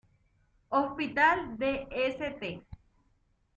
[0.71, 2.65] Hospital de St.